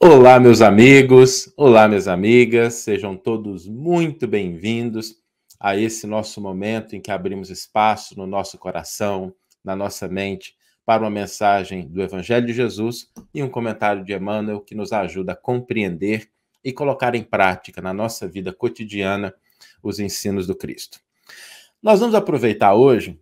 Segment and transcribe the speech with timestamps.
[0.00, 5.16] Olá, meus amigos, olá, minhas amigas, sejam todos muito bem-vindos
[5.58, 10.54] a esse nosso momento em que abrimos espaço no nosso coração, na nossa mente,
[10.86, 15.32] para uma mensagem do Evangelho de Jesus e um comentário de Emmanuel que nos ajuda
[15.32, 16.30] a compreender
[16.62, 19.34] e colocar em prática na nossa vida cotidiana
[19.82, 21.00] os ensinos do Cristo.
[21.82, 23.18] Nós vamos aproveitar hoje,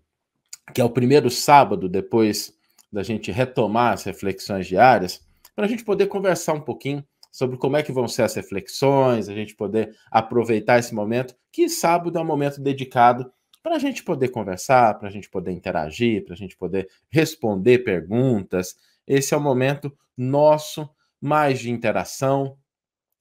[0.75, 2.53] que é o primeiro sábado depois
[2.93, 5.26] da gente retomar as reflexões diárias
[5.57, 9.29] para a gente poder conversar um pouquinho sobre como é que vão ser as reflexões,
[9.29, 13.31] a gente poder aproveitar esse momento, que sábado é um momento dedicado
[13.63, 17.79] para a gente poder conversar, para a gente poder interagir, para a gente poder responder
[17.81, 18.77] perguntas.
[19.07, 20.89] Esse é o momento nosso
[21.21, 22.57] mais de interação,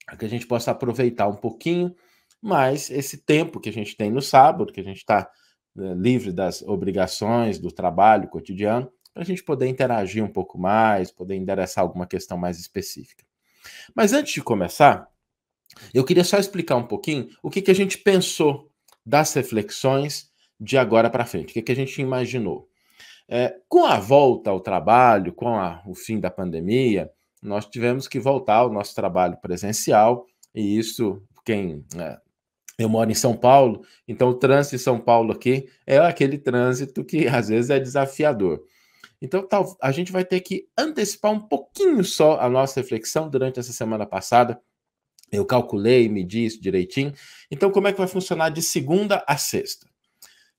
[0.06, 1.95] para que a gente possa aproveitar um pouquinho
[2.42, 5.30] mais esse tempo que a gente tem no sábado, que a gente está
[5.76, 11.10] né, livre das obrigações do trabalho cotidiano, para a gente poder interagir um pouco mais,
[11.10, 13.23] poder endereçar alguma questão mais específica.
[13.96, 15.08] Mas antes de começar,
[15.94, 18.70] eu queria só explicar um pouquinho o que, que a gente pensou
[19.06, 22.67] das reflexões de agora para frente, o que, que a gente imaginou.
[23.26, 27.09] É, com a volta ao trabalho, com a, o fim da pandemia,
[27.42, 31.86] nós tivemos que voltar ao nosso trabalho presencial, e isso, quem.
[31.98, 32.17] É,
[32.78, 37.06] eu moro em São Paulo, então o trânsito em São Paulo aqui é aquele trânsito
[37.06, 38.61] que às vezes é desafiador.
[39.22, 39.48] Então,
[39.81, 44.06] a gente vai ter que antecipar um pouquinho só a nossa reflexão durante essa semana
[44.06, 44.59] passada.
[45.31, 47.14] Eu calculei, medi isso direitinho.
[47.50, 49.88] Então, como é que vai funcionar de segunda a sexta?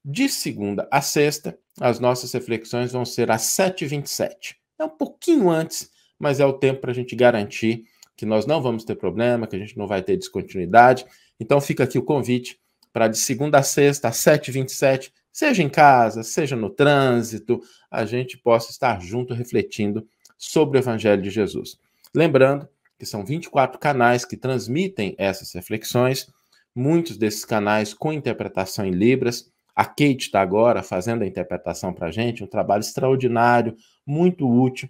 [0.05, 4.57] De segunda a sexta, as nossas reflexões vão ser às 7h27.
[4.79, 7.85] É um pouquinho antes, mas é o tempo para a gente garantir
[8.17, 11.05] que nós não vamos ter problema, que a gente não vai ter descontinuidade.
[11.39, 12.59] Então, fica aqui o convite
[12.93, 18.39] para de segunda a sexta, às 7h27, seja em casa, seja no trânsito, a gente
[18.39, 21.79] possa estar junto refletindo sobre o Evangelho de Jesus.
[22.15, 22.67] Lembrando
[22.99, 26.27] que são 24 canais que transmitem essas reflexões,
[26.75, 29.53] muitos desses canais com interpretação em Libras.
[29.75, 33.77] A Kate está agora fazendo a interpretação para a gente, um trabalho extraordinário,
[34.07, 34.89] muito útil.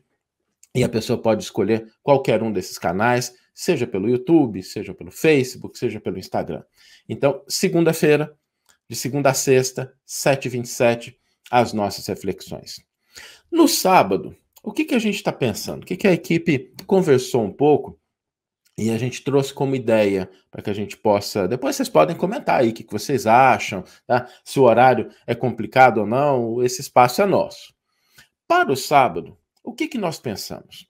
[0.72, 5.76] E a pessoa pode escolher qualquer um desses canais, seja pelo YouTube, seja pelo Facebook,
[5.76, 6.62] seja pelo Instagram.
[7.08, 8.32] Então, segunda-feira,
[8.88, 11.16] de segunda a sexta, 7h27,
[11.50, 12.84] as nossas reflexões.
[13.50, 15.82] No sábado, o que, que a gente está pensando?
[15.82, 17.98] O que, que a equipe conversou um pouco
[18.78, 21.48] e a gente trouxe como ideia para que a gente possa.
[21.48, 24.28] Depois vocês podem comentar aí o que, que vocês acham, tá?
[24.44, 27.74] se o horário é complicado ou não, esse espaço é nosso.
[28.46, 30.86] Para o sábado, o que, que nós pensamos?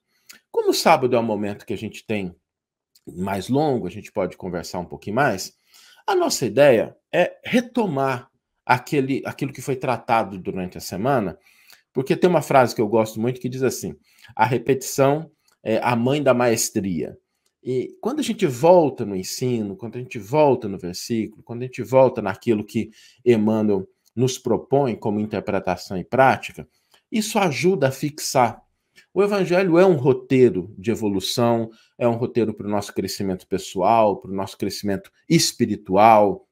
[0.51, 2.35] Como o sábado é um momento que a gente tem
[3.07, 5.55] mais longo, a gente pode conversar um pouquinho mais.
[6.07, 8.31] A nossa ideia é retomar
[8.65, 11.39] aquele, aquilo que foi tratado durante a semana,
[11.93, 13.97] porque tem uma frase que eu gosto muito que diz assim:
[14.35, 15.31] a repetição
[15.63, 17.17] é a mãe da maestria.
[17.63, 21.65] E quando a gente volta no ensino, quando a gente volta no versículo, quando a
[21.65, 22.91] gente volta naquilo que
[23.25, 26.69] Emmanuel nos propõe como interpretação e prática,
[27.11, 28.63] isso ajuda a fixar
[29.17, 34.19] o Evangelho é um roteiro de evolução, é um roteiro para o nosso crescimento pessoal,
[34.19, 36.47] para o nosso crescimento espiritual,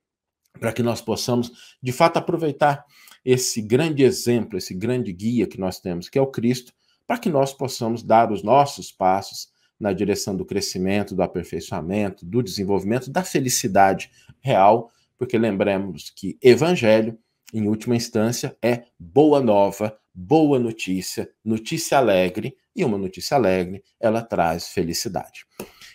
[0.58, 2.82] para que nós possamos, de fato, aproveitar
[3.22, 6.72] esse grande exemplo, esse grande guia que nós temos, que é o Cristo,
[7.06, 9.48] para que nós possamos dar os nossos passos
[9.78, 14.10] na direção do crescimento, do aperfeiçoamento, do desenvolvimento, da felicidade
[14.40, 17.18] real, porque lembremos que Evangelho,
[17.54, 24.22] em última instância, é boa nova boa notícia, notícia alegre, e uma notícia alegre, ela
[24.22, 25.44] traz felicidade.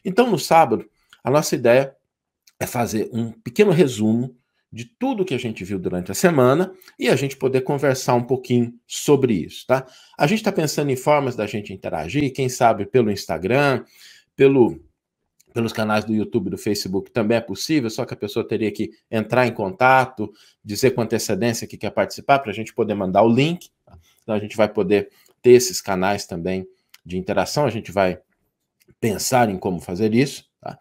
[0.03, 0.85] Então, no sábado,
[1.23, 1.95] a nossa ideia
[2.59, 4.35] é fazer um pequeno resumo
[4.71, 8.23] de tudo que a gente viu durante a semana e a gente poder conversar um
[8.23, 9.87] pouquinho sobre isso, tá?
[10.17, 13.83] A gente está pensando em formas da gente interagir, quem sabe pelo Instagram,
[14.35, 14.79] pelo
[15.53, 18.91] pelos canais do YouTube do Facebook também é possível, só que a pessoa teria que
[19.09, 20.31] entrar em contato,
[20.63, 23.69] dizer com antecedência que quer participar, para a gente poder mandar o link.
[24.21, 25.09] Então a gente vai poder
[25.41, 26.67] ter esses canais também
[27.05, 28.19] de interação, a gente vai
[28.99, 30.45] pensar em como fazer isso.
[30.61, 30.77] Tá?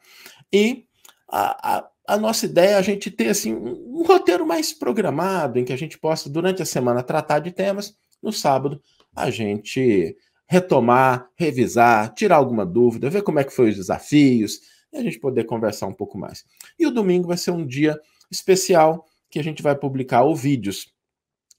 [0.52, 0.84] E
[1.28, 5.64] a, a, a, nossa ideia é a gente ter assim, um roteiro mais programado, em
[5.64, 7.96] que a gente possa, durante a semana, tratar de temas.
[8.20, 8.82] No sábado,
[9.14, 10.16] a gente
[10.48, 14.60] retomar, revisar, tirar alguma dúvida, ver como é que foi os desafios,
[14.90, 16.44] e a gente poder conversar um pouco mais.
[16.78, 18.00] E o domingo vai ser um dia
[18.30, 20.92] especial que a gente vai publicar ou vídeos,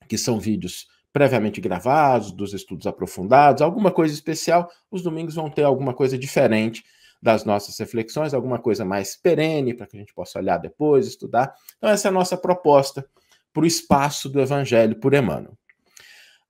[0.07, 4.69] que são vídeos previamente gravados, dos estudos aprofundados, alguma coisa especial.
[4.89, 6.83] Os domingos vão ter alguma coisa diferente
[7.21, 11.53] das nossas reflexões, alguma coisa mais perene para que a gente possa olhar depois, estudar.
[11.77, 13.07] Então, essa é a nossa proposta
[13.53, 15.57] para o espaço do Evangelho por Emmanuel.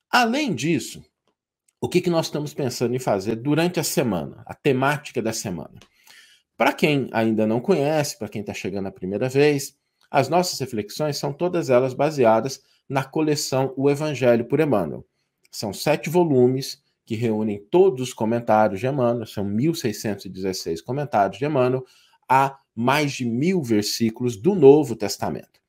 [0.09, 1.03] Além disso,
[1.81, 5.79] o que, que nós estamos pensando em fazer durante a semana, a temática da semana.
[6.57, 9.75] Para quem ainda não conhece, para quem está chegando a primeira vez,
[10.11, 15.05] as nossas reflexões são todas elas baseadas na coleção O Evangelho por Emmanuel.
[15.51, 21.83] São sete volumes que reúnem todos os comentários de Emmanuel, são 1.616 comentários de Emmanuel,
[22.27, 25.59] a mais de mil versículos do Novo Testamento.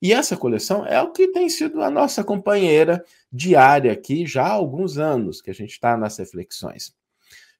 [0.00, 3.02] E essa coleção é o que tem sido a nossa companheira
[3.34, 6.94] diária aqui já há alguns anos que a gente está nas reflexões.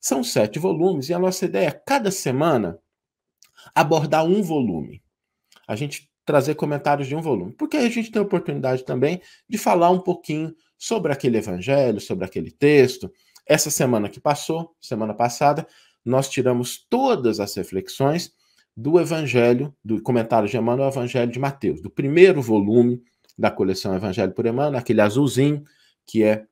[0.00, 2.78] São sete volumes e a nossa ideia é cada semana
[3.74, 5.02] abordar um volume.
[5.66, 9.58] A gente trazer comentários de um volume, porque a gente tem a oportunidade também de
[9.58, 13.12] falar um pouquinho sobre aquele evangelho, sobre aquele texto.
[13.44, 15.66] Essa semana que passou, semana passada,
[16.04, 18.32] nós tiramos todas as reflexões
[18.76, 23.02] do Evangelho, do comentário de Emmanuel, o Evangelho de Mateus, do primeiro volume
[23.36, 25.64] da coleção Evangelho por Emmanuel, aquele azulzinho,
[26.06, 26.46] que é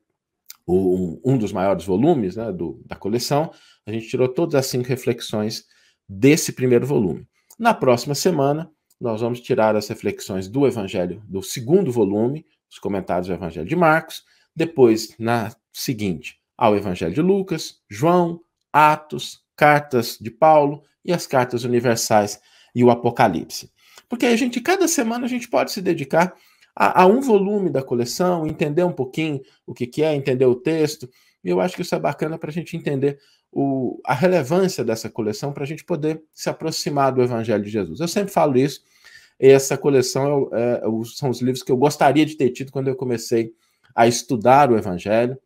[0.65, 3.51] o, um dos maiores volumes né, do, da coleção.
[3.85, 5.65] A gente tirou todas as cinco reflexões
[6.07, 7.27] desse primeiro volume.
[7.57, 8.69] Na próxima semana,
[8.99, 13.75] nós vamos tirar as reflexões do Evangelho, do segundo volume, os comentários do Evangelho de
[13.75, 14.23] Marcos,
[14.55, 18.41] depois, na seguinte, ao Evangelho de Lucas, João,
[18.71, 22.39] Atos, cartas de Paulo e as cartas universais
[22.73, 23.71] e o Apocalipse.
[24.07, 26.35] Porque a gente, cada semana, a gente pode se dedicar
[26.75, 30.55] a, a um volume da coleção, entender um pouquinho o que, que é, entender o
[30.55, 31.09] texto.
[31.43, 33.19] E eu acho que isso é bacana para a gente entender
[33.51, 37.99] o, a relevância dessa coleção, para a gente poder se aproximar do Evangelho de Jesus.
[37.99, 38.81] Eu sempre falo isso.
[39.39, 42.95] Essa coleção é, é, são os livros que eu gostaria de ter tido quando eu
[42.95, 43.53] comecei
[43.95, 45.37] a estudar o Evangelho.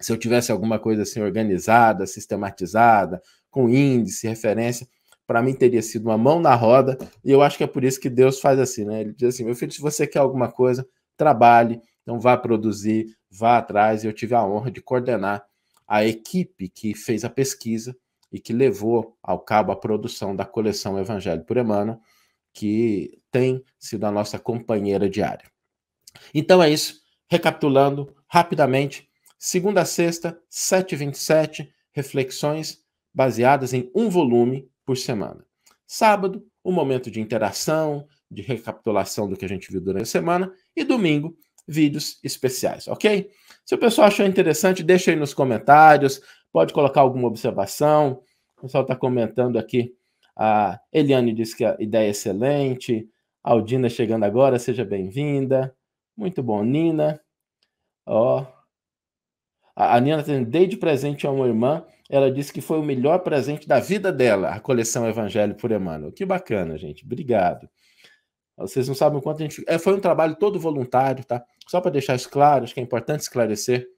[0.00, 4.88] Se eu tivesse alguma coisa assim organizada, sistematizada, com índice, referência,
[5.32, 7.98] para mim teria sido uma mão na roda, e eu acho que é por isso
[7.98, 9.00] que Deus faz assim, né?
[9.00, 10.86] Ele diz assim: meu filho, se você quer alguma coisa,
[11.16, 14.04] trabalhe, então vá produzir, vá atrás.
[14.04, 15.42] E eu tive a honra de coordenar
[15.88, 17.96] a equipe que fez a pesquisa
[18.30, 21.98] e que levou ao cabo a produção da coleção Evangelho por Emmanuel,
[22.52, 25.50] que tem sido a nossa companheira diária.
[26.34, 27.00] Então é isso.
[27.26, 29.08] Recapitulando rapidamente,
[29.38, 32.82] segunda a sexta, 7h27, reflexões
[33.14, 35.42] baseadas em um volume por semana.
[35.86, 40.52] Sábado, um momento de interação, de recapitulação do que a gente viu durante a semana.
[40.76, 41.34] E domingo,
[41.66, 43.30] vídeos especiais, ok?
[43.64, 46.20] Se o pessoal achou interessante, deixa aí nos comentários,
[46.52, 48.22] pode colocar alguma observação.
[48.58, 49.94] O pessoal está comentando aqui.
[50.36, 53.08] A Eliane disse que a ideia é excelente.
[53.42, 55.74] A Aldina chegando agora, seja bem-vinda.
[56.14, 57.18] Muito bom, Nina.
[58.04, 58.44] Ó.
[59.74, 63.20] A Nina tem dei de presente a uma irmã ela disse que foi o melhor
[63.20, 66.12] presente da vida dela, a coleção Evangelho por Emmanuel.
[66.12, 67.06] Que bacana, gente.
[67.06, 67.66] Obrigado.
[68.54, 69.64] Vocês não sabem o quanto a gente.
[69.66, 71.42] É, foi um trabalho todo voluntário, tá?
[71.66, 73.88] Só para deixar isso claro, acho que é importante esclarecer.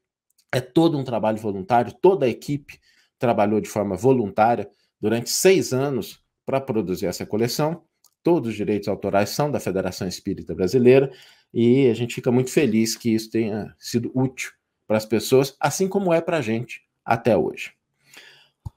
[0.53, 2.79] É todo um trabalho voluntário, toda a equipe
[3.19, 4.71] trabalhou de forma voluntária
[5.01, 7.83] durante seis anos para produzir essa coleção.
[8.23, 11.11] Todos os direitos autorais são da Federação Espírita Brasileira
[11.53, 14.53] e a gente fica muito feliz que isso tenha sido útil
[14.87, 17.73] para as pessoas, assim como é para a gente até hoje.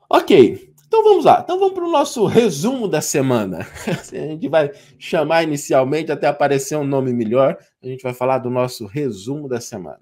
[0.10, 1.42] Ok, então vamos lá.
[1.44, 3.68] Então vamos para o nosso resumo da semana.
[3.86, 7.58] A gente vai chamar inicialmente até aparecer um nome melhor.
[7.84, 10.02] A gente vai falar do nosso resumo da semana.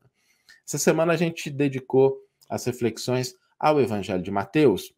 [0.68, 2.18] Essa semana a gente dedicou
[2.50, 4.94] as reflexões ao Evangelho de Mateus,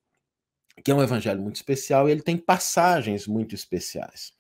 [0.84, 4.34] que é um evangelho muito especial e ele tem passagens muito especiais.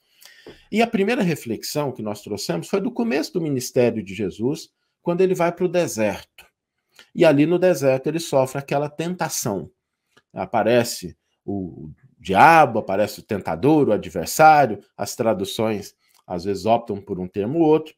[0.71, 4.69] E a primeira reflexão que nós trouxemos foi do começo do ministério de Jesus,
[5.01, 6.45] quando ele vai para o deserto.
[7.13, 9.69] E ali no deserto ele sofre aquela tentação
[10.33, 17.27] aparece o diabo, aparece o tentador, o adversário, as traduções às vezes optam por um
[17.27, 17.95] termo ou outro,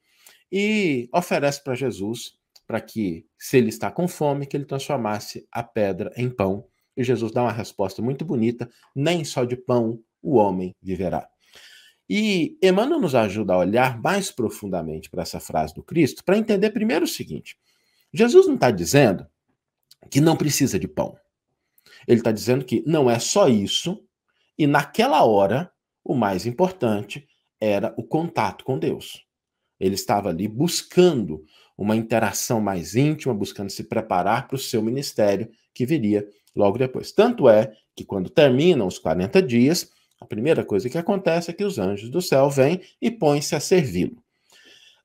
[0.51, 5.63] e oferece para Jesus para que, se ele está com fome, que ele transformasse a
[5.63, 6.67] pedra em pão.
[6.95, 11.27] E Jesus dá uma resposta muito bonita: nem só de pão o homem viverá.
[12.07, 16.69] E Emmanuel nos ajuda a olhar mais profundamente para essa frase do Cristo, para entender
[16.69, 17.57] primeiro o seguinte:
[18.13, 19.25] Jesus não está dizendo
[20.11, 21.15] que não precisa de pão.
[22.09, 24.03] Ele está dizendo que não é só isso,
[24.57, 25.71] e naquela hora,
[26.03, 27.27] o mais importante
[27.61, 29.23] era o contato com Deus.
[29.79, 31.45] Ele estava ali buscando
[31.77, 37.11] uma interação mais íntima, buscando se preparar para o seu ministério que viria logo depois.
[37.11, 41.63] Tanto é que quando terminam os 40 dias, a primeira coisa que acontece é que
[41.63, 44.17] os anjos do céu vêm e põem-se a servi-lo.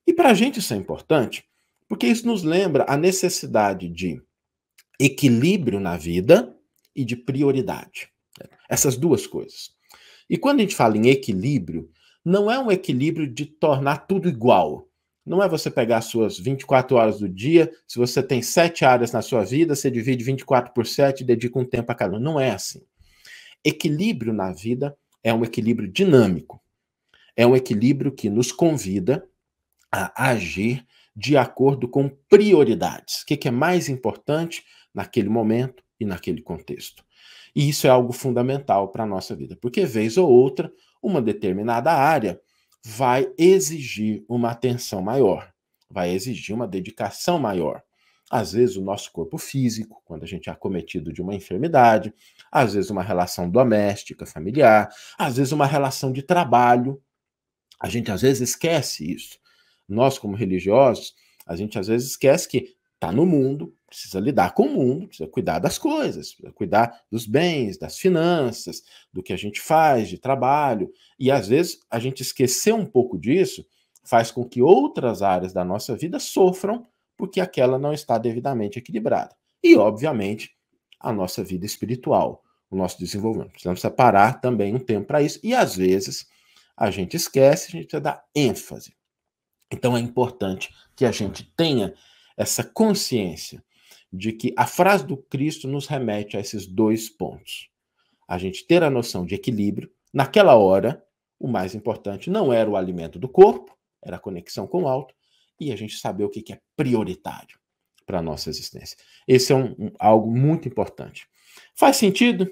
[0.06, 1.44] E para a gente isso é importante,
[1.86, 4.22] porque isso nos lembra a necessidade de
[4.98, 6.53] equilíbrio na vida
[6.94, 8.08] e de prioridade.
[8.68, 9.70] Essas duas coisas.
[10.28, 11.90] E quando a gente fala em equilíbrio,
[12.24, 14.88] não é um equilíbrio de tornar tudo igual.
[15.24, 19.12] Não é você pegar as suas 24 horas do dia, se você tem sete áreas
[19.12, 22.20] na sua vida, você divide 24 por 7 e dedica um tempo a cada uma.
[22.20, 22.82] Não é assim.
[23.62, 26.62] Equilíbrio na vida é um equilíbrio dinâmico.
[27.36, 29.26] É um equilíbrio que nos convida
[29.90, 30.86] a agir
[31.16, 33.22] de acordo com prioridades.
[33.22, 37.04] O que é mais importante naquele momento e naquele contexto.
[37.54, 40.72] E isso é algo fundamental para a nossa vida, porque vez ou outra,
[41.02, 42.40] uma determinada área
[42.84, 45.52] vai exigir uma atenção maior,
[45.88, 47.82] vai exigir uma dedicação maior.
[48.30, 52.12] Às vezes, o nosso corpo físico, quando a gente é acometido de uma enfermidade,
[52.50, 57.00] às vezes, uma relação doméstica, familiar, às vezes, uma relação de trabalho.
[57.80, 59.38] A gente às vezes esquece isso.
[59.88, 61.14] Nós, como religiosos,
[61.46, 65.28] a gente às vezes esquece que está no mundo, precisa lidar com o mundo, precisa
[65.28, 68.82] cuidar das coisas, precisa cuidar dos bens, das finanças,
[69.12, 70.90] do que a gente faz de trabalho.
[71.18, 73.64] E às vezes a gente esquecer um pouco disso
[74.04, 76.86] faz com que outras áreas da nossa vida sofram
[77.16, 79.34] porque aquela não está devidamente equilibrada.
[79.62, 80.50] E, obviamente,
[81.00, 83.52] a nossa vida espiritual, o nosso desenvolvimento.
[83.52, 85.38] Precisamos separar também um tempo para isso.
[85.42, 86.26] E às vezes
[86.76, 88.94] a gente esquece, a gente precisa dar ênfase.
[89.70, 91.94] Então é importante que a gente tenha
[92.36, 93.62] essa consciência
[94.12, 97.68] de que a frase do Cristo nos remete a esses dois pontos.
[98.28, 99.90] A gente ter a noção de equilíbrio.
[100.12, 101.04] Naquela hora,
[101.38, 105.14] o mais importante não era o alimento do corpo, era a conexão com o alto,
[105.60, 107.58] e a gente saber o que é prioritário
[108.06, 108.96] para a nossa existência.
[109.26, 111.26] Esse é um, um, algo muito importante.
[111.74, 112.50] Faz sentido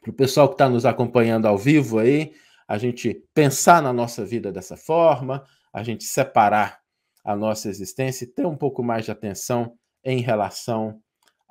[0.00, 2.32] para o pessoal que está nos acompanhando ao vivo aí,
[2.66, 6.79] a gente pensar na nossa vida dessa forma, a gente separar
[7.30, 11.00] a nossa existência e ter um pouco mais de atenção em relação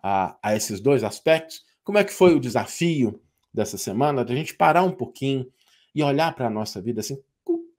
[0.03, 1.63] a, a esses dois aspectos.
[1.83, 3.21] Como é que foi o desafio
[3.53, 4.25] dessa semana?
[4.25, 5.47] Da gente parar um pouquinho
[5.93, 7.17] e olhar para a nossa vida assim,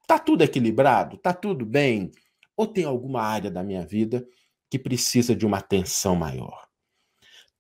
[0.07, 2.11] tá tudo equilibrado, tá tudo bem,
[2.57, 4.27] ou tem alguma área da minha vida
[4.69, 6.69] que precisa de uma atenção maior?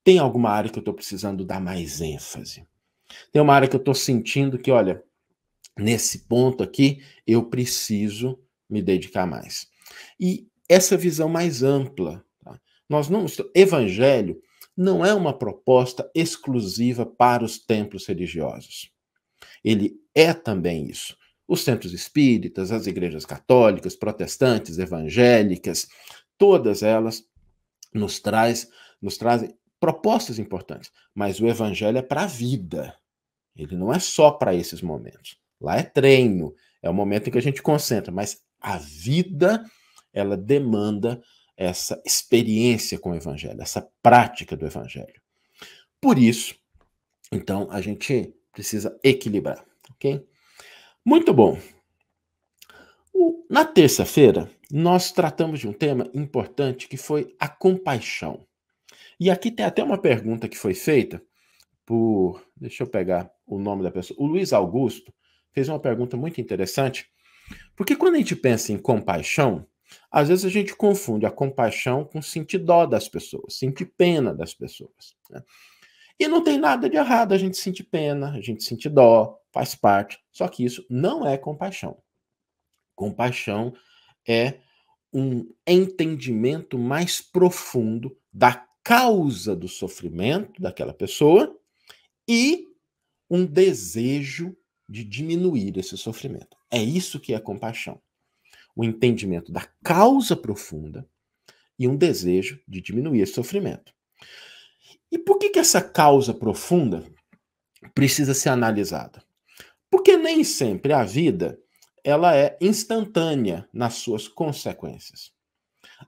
[0.02, 2.66] Tem alguma área que eu estou precisando dar mais ênfase?
[3.32, 5.02] Tem uma área que eu estou sentindo que, olha,
[5.78, 9.68] nesse ponto aqui, eu preciso me dedicar mais.
[10.18, 12.24] E essa visão mais ampla.
[12.44, 12.58] Tá?
[12.88, 14.40] Nós não, evangelho
[14.76, 18.90] não é uma proposta exclusiva para os templos religiosos.
[19.64, 21.16] Ele é também isso.
[21.46, 25.88] Os centros espíritas, as igrejas católicas, protestantes, evangélicas,
[26.38, 27.24] todas elas
[27.92, 28.68] nos traz,
[29.02, 32.94] nos trazem propostas importantes, mas o evangelho é para a vida.
[33.56, 35.36] Ele não é só para esses momentos.
[35.60, 39.64] Lá é treino, é o momento em que a gente concentra, mas a vida
[40.12, 41.20] ela demanda
[41.56, 45.20] essa experiência com o evangelho, essa prática do evangelho.
[46.00, 46.54] Por isso,
[47.30, 50.26] então, a gente precisa equilibrar, ok?
[51.04, 51.58] Muito bom.
[53.12, 58.46] O, na terça-feira, nós tratamos de um tema importante que foi a compaixão.
[59.18, 61.22] E aqui tem até uma pergunta que foi feita
[61.84, 62.42] por.
[62.56, 64.18] Deixa eu pegar o nome da pessoa.
[64.20, 65.12] O Luiz Augusto
[65.52, 67.06] fez uma pergunta muito interessante,
[67.76, 69.66] porque quando a gente pensa em compaixão,
[70.10, 74.52] às vezes a gente confunde a compaixão com sentir dó das pessoas, sentir pena das
[74.52, 75.14] pessoas.
[75.30, 75.42] Né?
[76.18, 79.74] E não tem nada de errado a gente sentir pena, a gente sentir dó, faz
[79.74, 80.18] parte.
[80.30, 82.02] Só que isso não é compaixão.
[82.94, 83.72] Compaixão
[84.28, 84.60] é
[85.12, 91.56] um entendimento mais profundo da causa do sofrimento daquela pessoa
[92.28, 92.66] e
[93.28, 94.56] um desejo
[94.88, 96.56] de diminuir esse sofrimento.
[96.70, 98.00] É isso que é compaixão
[98.74, 101.06] o entendimento da causa profunda
[101.78, 103.92] e um desejo de diminuir esse sofrimento.
[105.10, 107.04] E por que, que essa causa profunda
[107.94, 109.22] precisa ser analisada?
[109.90, 111.58] Porque nem sempre a vida
[112.04, 115.32] ela é instantânea nas suas consequências.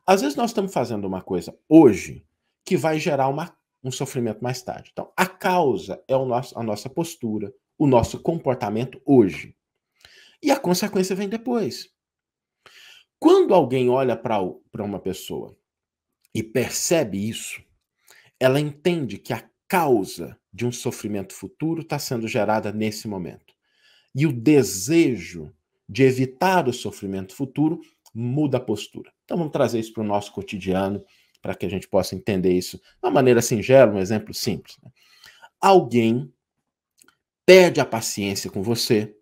[0.06, 2.24] Às vezes nós estamos fazendo uma coisa hoje
[2.64, 4.90] que vai gerar uma, um sofrimento mais tarde.
[4.92, 9.54] Então, a causa é o nosso, a nossa postura, o nosso comportamento hoje.
[10.42, 11.90] E a consequência vem depois.
[13.22, 15.56] Quando alguém olha para uma pessoa
[16.34, 17.62] e percebe isso,
[18.40, 23.54] ela entende que a causa de um sofrimento futuro está sendo gerada nesse momento.
[24.12, 25.54] E o desejo
[25.88, 27.80] de evitar o sofrimento futuro
[28.12, 29.12] muda a postura.
[29.24, 31.00] Então vamos trazer isso para o nosso cotidiano,
[31.40, 34.76] para que a gente possa entender isso de uma maneira singela, um exemplo simples.
[34.82, 34.90] Né?
[35.60, 36.28] Alguém
[37.46, 39.14] perde a paciência com você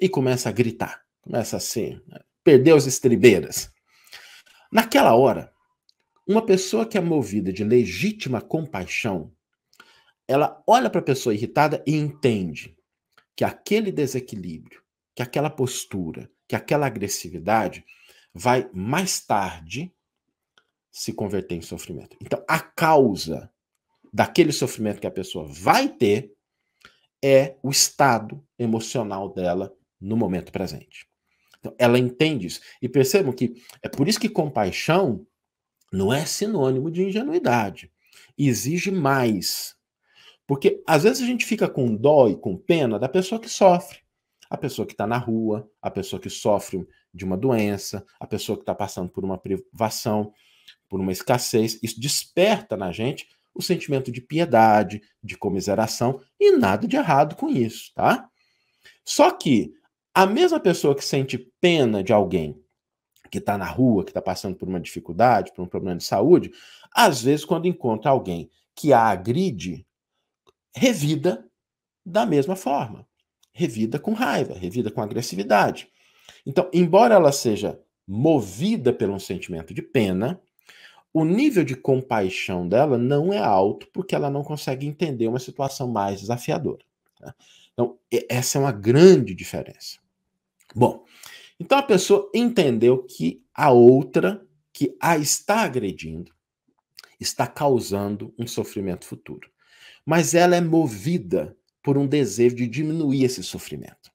[0.00, 2.18] e começa a gritar, começa a ser né?
[2.46, 3.72] Perdeu as estribeiras.
[4.70, 5.52] Naquela hora,
[6.24, 9.32] uma pessoa que é movida de legítima compaixão,
[10.28, 12.78] ela olha para a pessoa irritada e entende
[13.34, 14.80] que aquele desequilíbrio,
[15.12, 17.84] que aquela postura, que aquela agressividade
[18.32, 19.92] vai mais tarde
[20.88, 22.16] se converter em sofrimento.
[22.22, 23.50] Então, a causa
[24.12, 26.32] daquele sofrimento que a pessoa vai ter
[27.20, 31.08] é o estado emocional dela no momento presente.
[31.66, 32.60] Então, ela entende isso.
[32.80, 35.26] E percebam que é por isso que compaixão
[35.92, 37.90] não é sinônimo de ingenuidade.
[38.38, 39.74] Exige mais.
[40.46, 43.98] Porque às vezes a gente fica com dó e com pena da pessoa que sofre.
[44.48, 48.56] A pessoa que está na rua, a pessoa que sofre de uma doença, a pessoa
[48.56, 50.32] que está passando por uma privação,
[50.88, 51.80] por uma escassez.
[51.82, 57.48] Isso desperta na gente o sentimento de piedade, de comiseração, e nada de errado com
[57.48, 58.28] isso, tá?
[59.02, 59.72] Só que
[60.16, 62.58] a mesma pessoa que sente pena de alguém
[63.30, 66.52] que está na rua, que está passando por uma dificuldade, por um problema de saúde,
[66.90, 69.86] às vezes, quando encontra alguém que a agride,
[70.74, 71.46] revida
[72.02, 73.06] da mesma forma.
[73.52, 75.86] Revida com raiva, revida com agressividade.
[76.46, 80.40] Então, embora ela seja movida por um sentimento de pena,
[81.12, 85.86] o nível de compaixão dela não é alto porque ela não consegue entender uma situação
[85.86, 86.86] mais desafiadora.
[87.20, 87.34] Tá?
[87.74, 87.98] Então,
[88.30, 90.05] essa é uma grande diferença.
[90.76, 91.06] Bom,
[91.58, 96.30] então a pessoa entendeu que a outra que a está agredindo
[97.18, 99.50] está causando um sofrimento futuro.
[100.04, 104.12] Mas ela é movida por um desejo de diminuir esse sofrimento.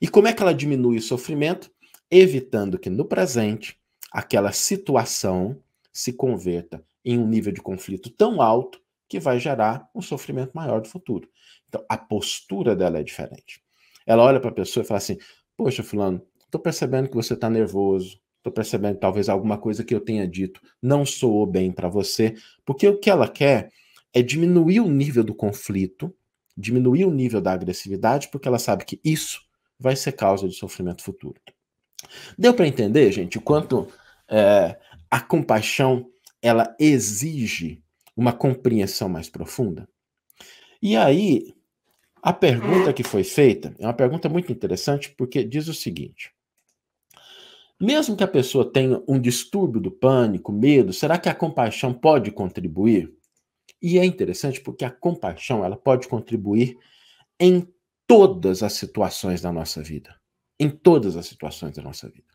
[0.00, 1.70] E como é que ela diminui o sofrimento?
[2.10, 3.78] Evitando que no presente
[4.10, 10.00] aquela situação se converta em um nível de conflito tão alto que vai gerar um
[10.00, 11.28] sofrimento maior do futuro.
[11.68, 13.62] Então, a postura dela é diferente.
[14.08, 15.18] Ela olha para a pessoa e fala assim:
[15.58, 20.00] Poxa, Fulano, estou percebendo que você está nervoso, estou percebendo talvez alguma coisa que eu
[20.00, 23.72] tenha dito não soou bem para você, porque o que ela quer
[24.14, 26.14] é diminuir o nível do conflito,
[26.56, 29.42] diminuir o nível da agressividade, porque ela sabe que isso
[29.76, 31.40] vai ser causa de sofrimento futuro.
[32.38, 33.88] Deu para entender, gente, o quanto
[34.30, 34.78] é,
[35.10, 36.08] a compaixão
[36.40, 37.82] ela exige
[38.16, 39.88] uma compreensão mais profunda?
[40.80, 41.52] E aí,
[42.22, 46.32] a pergunta que foi feita é uma pergunta muito interessante porque diz o seguinte:
[47.80, 52.30] mesmo que a pessoa tenha um distúrbio do pânico, medo, será que a compaixão pode
[52.32, 53.14] contribuir?
[53.80, 56.76] E é interessante porque a compaixão ela pode contribuir
[57.38, 57.66] em
[58.06, 60.16] todas as situações da nossa vida.
[60.58, 62.26] Em todas as situações da nossa vida.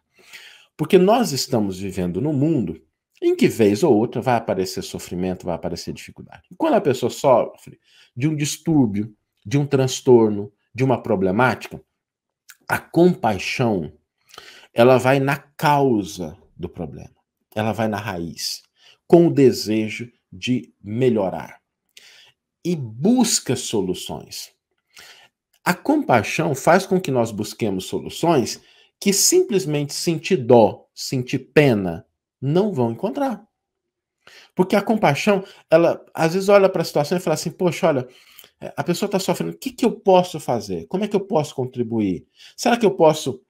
[0.78, 2.82] Porque nós estamos vivendo num mundo
[3.22, 6.44] em que, vez ou outra, vai aparecer sofrimento, vai aparecer dificuldade.
[6.58, 7.80] Quando a pessoa sofre
[8.16, 9.14] de um distúrbio,
[9.46, 11.82] de um transtorno, de uma problemática,
[12.68, 13.92] a compaixão
[14.74, 17.16] ela vai na causa do problema,
[17.56, 18.64] ela vai na raiz,
[19.08, 21.62] com o desejo de melhorar
[22.66, 24.52] e busca soluções.
[25.64, 28.62] A compaixão faz com que nós busquemos soluções
[29.00, 32.06] que simplesmente sentir dó, sentir pena,
[32.42, 33.46] não vão encontrar.
[34.56, 38.08] Porque a compaixão, ela às vezes olha para a situação e fala assim: poxa, olha,
[38.76, 40.86] a pessoa está sofrendo, o que, que eu posso fazer?
[40.88, 42.26] Como é que eu posso contribuir?
[42.56, 43.42] Será que eu posso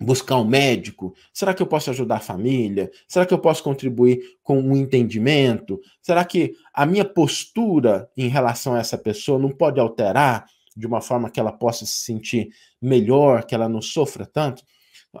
[0.00, 1.14] buscar um médico?
[1.32, 2.90] Será que eu posso ajudar a família?
[3.08, 5.80] Será que eu posso contribuir com um entendimento?
[6.02, 11.00] Será que a minha postura em relação a essa pessoa não pode alterar de uma
[11.00, 12.48] forma que ela possa se sentir
[12.80, 14.62] melhor, que ela não sofra tanto?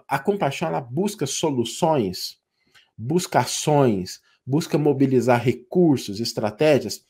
[0.08, 2.38] A compaixão ela busca soluções,
[2.98, 7.04] busca ações, busca mobilizar recursos, estratégias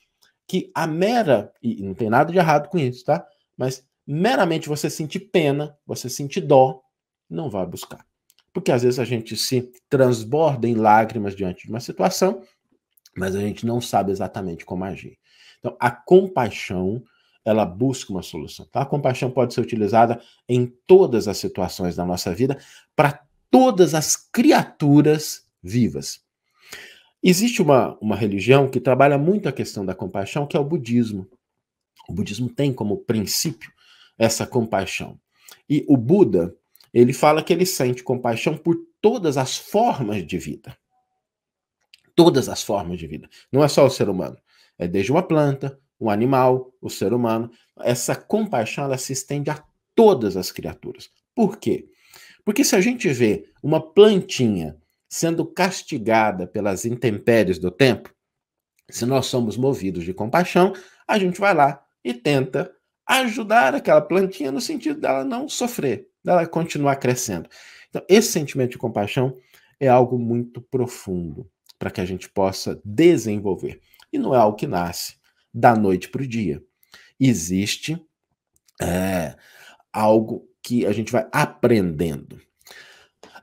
[0.46, 3.26] que a mera, e não tem nada de errado com isso, tá?
[3.56, 6.82] Mas meramente você sentir pena, você sentir dó,
[7.28, 8.04] não vai buscar.
[8.52, 12.42] Porque às vezes a gente se transborda em lágrimas diante de uma situação,
[13.16, 15.18] mas a gente não sabe exatamente como agir.
[15.58, 17.02] Então, a compaixão
[17.44, 18.66] ela busca uma solução.
[18.66, 18.82] Tá?
[18.82, 22.58] A compaixão pode ser utilizada em todas as situações da nossa vida,
[22.96, 26.23] para todas as criaturas vivas.
[27.26, 31.26] Existe uma, uma religião que trabalha muito a questão da compaixão, que é o budismo.
[32.06, 33.72] O budismo tem como princípio
[34.18, 35.18] essa compaixão.
[35.66, 36.54] E o Buda,
[36.92, 40.76] ele fala que ele sente compaixão por todas as formas de vida.
[42.14, 43.26] Todas as formas de vida.
[43.50, 44.36] Não é só o ser humano.
[44.78, 47.50] É desde uma planta, o animal, o ser humano.
[47.80, 51.08] Essa compaixão ela se estende a todas as criaturas.
[51.34, 51.88] Por quê?
[52.44, 54.76] Porque se a gente vê uma plantinha
[55.14, 58.12] sendo castigada pelas intempéries do tempo,
[58.90, 60.72] se nós somos movidos de compaixão,
[61.06, 62.74] a gente vai lá e tenta
[63.06, 67.48] ajudar aquela plantinha no sentido dela não sofrer, dela continuar crescendo.
[67.88, 69.38] Então, esse sentimento de compaixão
[69.78, 71.48] é algo muito profundo
[71.78, 73.80] para que a gente possa desenvolver.
[74.12, 75.14] E não é algo que nasce
[75.54, 76.60] da noite para o dia.
[77.20, 78.04] Existe
[78.82, 79.36] é,
[79.92, 82.42] algo que a gente vai aprendendo.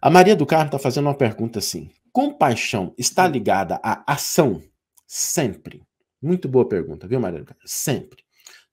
[0.02, 4.60] A Maria do Carmo está fazendo uma pergunta assim: compaixão está ligada à ação?
[5.06, 5.84] Sempre.
[6.20, 7.62] Muito boa pergunta, viu, Maria do Carmo?
[7.64, 8.24] Sempre.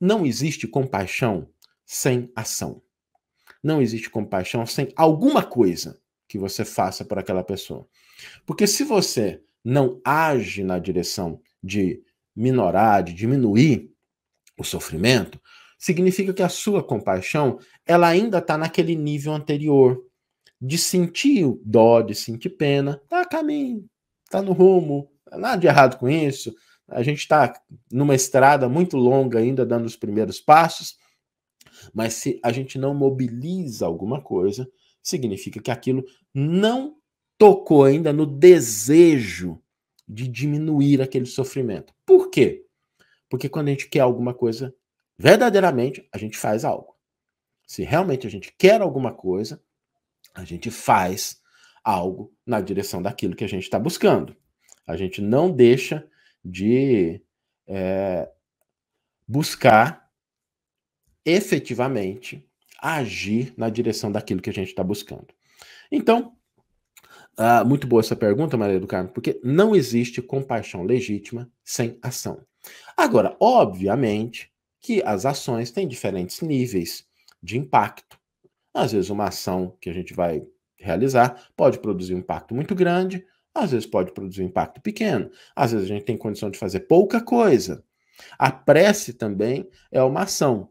[0.00, 1.46] Não existe compaixão
[1.84, 2.80] sem ação.
[3.62, 7.86] Não existe compaixão sem alguma coisa que você faça por aquela pessoa.
[8.46, 12.02] Porque se você não age na direção de
[12.34, 13.90] minorar, de diminuir
[14.56, 15.38] o sofrimento,
[15.78, 20.07] significa que a sua compaixão ela ainda está naquele nível anterior
[20.60, 23.88] de sentir dó, de sentir pena, tá a caminho,
[24.30, 26.54] tá no rumo, nada de errado com isso.
[26.88, 27.52] A gente está
[27.92, 30.96] numa estrada muito longa ainda dando os primeiros passos,
[31.94, 34.68] mas se a gente não mobiliza alguma coisa,
[35.02, 36.96] significa que aquilo não
[37.36, 39.62] tocou ainda no desejo
[40.08, 41.94] de diminuir aquele sofrimento.
[42.04, 42.64] Por quê?
[43.28, 44.74] Porque quando a gente quer alguma coisa,
[45.18, 46.96] verdadeiramente, a gente faz algo.
[47.66, 49.62] Se realmente a gente quer alguma coisa,
[50.38, 51.40] a gente faz
[51.82, 54.36] algo na direção daquilo que a gente está buscando.
[54.86, 56.08] A gente não deixa
[56.44, 57.20] de
[57.66, 58.30] é,
[59.26, 60.08] buscar
[61.24, 62.48] efetivamente
[62.80, 65.26] agir na direção daquilo que a gente está buscando.
[65.90, 66.36] Então,
[67.36, 72.46] uh, muito boa essa pergunta, Maria do Carmo, porque não existe compaixão legítima sem ação.
[72.96, 77.04] Agora, obviamente que as ações têm diferentes níveis
[77.42, 78.18] de impacto.
[78.74, 83.24] Às vezes, uma ação que a gente vai realizar pode produzir um impacto muito grande,
[83.54, 86.80] às vezes pode produzir um impacto pequeno, às vezes a gente tem condição de fazer
[86.80, 87.84] pouca coisa.
[88.38, 90.68] A prece também é uma ação.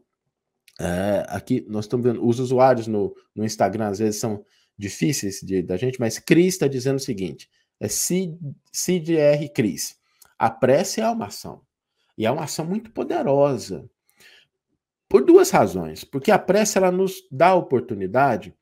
[0.80, 4.44] É, aqui nós estamos vendo, os usuários no, no Instagram às vezes são
[4.76, 9.98] difíceis de, da gente, mas Cris está dizendo o seguinte: é CDR Cris.
[10.38, 11.62] A prece é uma ação.
[12.16, 13.88] E é uma ação muito poderosa.
[15.08, 16.04] Por duas razões.
[16.04, 18.54] Porque a prece ela nos dá a oportunidade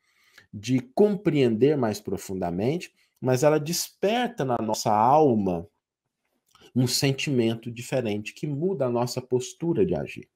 [0.52, 5.66] de compreender mais profundamente, mas ela desperta na nossa alma
[6.74, 10.28] um sentimento diferente que muda a nossa postura de agir.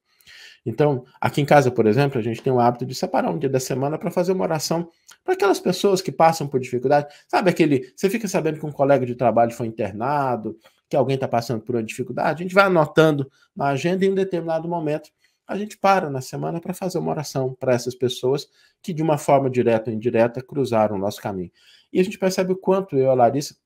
[0.65, 3.49] Então, aqui em casa, por exemplo, a gente tem o hábito de separar um dia
[3.49, 4.89] da semana para fazer uma oração
[5.23, 7.13] para aquelas pessoas que passam por dificuldade.
[7.27, 7.91] Sabe aquele.
[7.95, 11.75] Você fica sabendo que um colega de trabalho foi internado, que alguém está passando por
[11.75, 15.09] uma dificuldade, a gente vai anotando na agenda e em um determinado momento
[15.51, 18.47] a gente para na semana para fazer uma oração para essas pessoas
[18.81, 21.51] que, de uma forma direta ou indireta, cruzaram o nosso caminho.
[21.91, 23.57] E a gente percebe o quanto eu e a Larissa,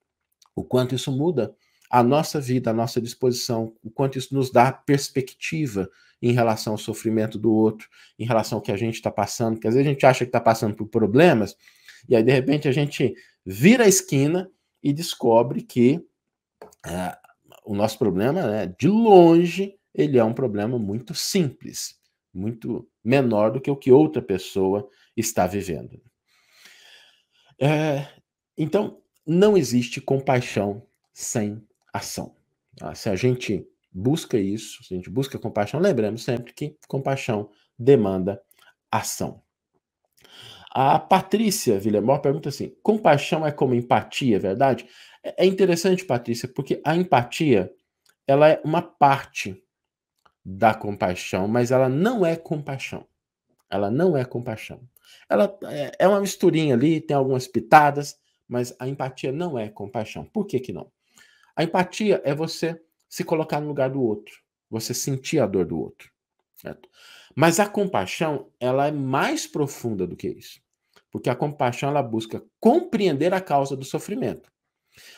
[0.55, 1.55] o quanto isso muda
[1.89, 5.87] a nossa vida, a nossa disposição, o quanto isso nos dá perspectiva
[6.19, 9.67] em relação ao sofrimento do outro, em relação ao que a gente está passando, porque
[9.67, 11.55] às vezes a gente acha que está passando por problemas,
[12.09, 13.13] e aí de repente a gente
[13.45, 14.49] vira a esquina
[14.81, 16.03] e descobre que
[16.83, 17.15] é,
[17.63, 21.95] o nosso problema, né, de longe, ele é um problema muito simples,
[22.33, 26.01] muito menor do que o que outra pessoa está vivendo.
[27.59, 28.07] É,
[28.57, 32.35] então, não existe compaixão sem ação.
[32.75, 32.93] Tá?
[32.93, 38.41] Se a gente busca isso, se a gente busca compaixão, lembramos sempre que compaixão demanda
[38.91, 39.41] ação.
[40.71, 44.85] A Patrícia Villemor pergunta assim: compaixão é como empatia, é verdade?
[45.23, 47.71] É, é interessante, Patrícia, porque a empatia
[48.27, 49.63] ela é uma parte
[50.45, 53.07] da compaixão, mas ela não é compaixão.
[53.69, 54.87] Ela não é compaixão.
[55.27, 58.15] Ela é, é uma misturinha ali, tem algumas pitadas,
[58.47, 60.25] mas a empatia não é compaixão.
[60.25, 60.91] Por que que não?
[61.55, 62.79] A empatia é você
[63.09, 64.35] se colocar no lugar do outro,
[64.69, 66.11] você sentir a dor do outro.
[66.55, 66.87] Certo?
[67.35, 70.61] Mas a compaixão, ela é mais profunda do que isso.
[71.11, 74.51] Porque a compaixão, ela busca compreender a causa do sofrimento.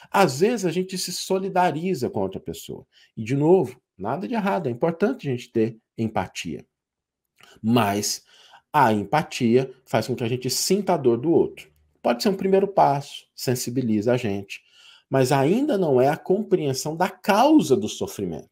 [0.09, 2.85] Às vezes a gente se solidariza com outra pessoa.
[3.15, 6.65] E, de novo, nada de errado, é importante a gente ter empatia.
[7.61, 8.23] Mas
[8.71, 11.71] a empatia faz com que a gente sinta a dor do outro.
[12.01, 14.61] Pode ser um primeiro passo, sensibiliza a gente
[15.09, 18.49] mas ainda não é a compreensão da causa do sofrimento.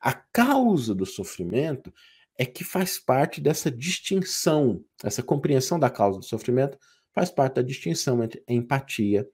[0.00, 1.92] A causa do sofrimento
[2.36, 6.78] é que faz parte dessa distinção, essa compreensão da causa do sofrimento
[7.12, 9.28] faz parte da distinção entre empatia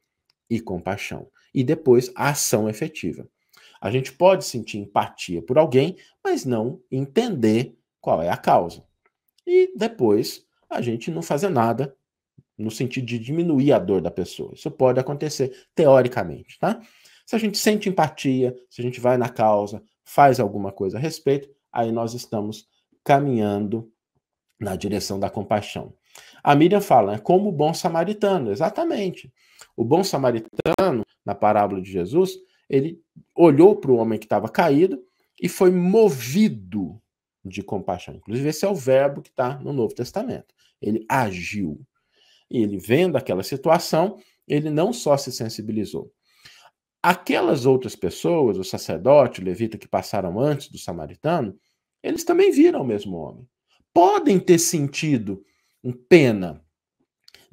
[0.48, 1.30] e compaixão.
[1.52, 3.28] E depois a ação efetiva.
[3.84, 8.82] A gente pode sentir empatia por alguém, mas não entender qual é a causa.
[9.46, 11.94] E depois a gente não fazer nada
[12.56, 14.54] no sentido de diminuir a dor da pessoa.
[14.54, 16.80] Isso pode acontecer teoricamente, tá?
[17.26, 21.00] Se a gente sente empatia, se a gente vai na causa, faz alguma coisa a
[21.00, 22.66] respeito, aí nós estamos
[23.04, 23.92] caminhando
[24.58, 25.92] na direção da compaixão.
[26.42, 29.30] A Miriam fala, é como o bom samaritano, exatamente.
[29.76, 33.00] O bom samaritano, na parábola de Jesus, ele
[33.34, 35.02] olhou para o homem que estava caído
[35.40, 37.00] e foi movido
[37.44, 38.14] de compaixão.
[38.14, 40.54] Inclusive, esse é o verbo que está no Novo Testamento.
[40.80, 41.80] Ele agiu.
[42.50, 46.10] E ele vendo aquela situação, ele não só se sensibilizou.
[47.02, 51.58] Aquelas outras pessoas, o sacerdote, o levita que passaram antes do samaritano,
[52.02, 53.46] eles também viram o mesmo homem.
[53.92, 55.44] Podem ter sentido
[55.82, 56.63] um pena,